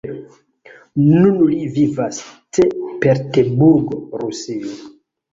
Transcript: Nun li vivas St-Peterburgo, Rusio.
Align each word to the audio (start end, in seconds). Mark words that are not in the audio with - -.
Nun 1.01 1.35
li 1.49 1.59
vivas 1.75 2.21
St-Peterburgo, 2.21 3.99
Rusio. 4.23 4.73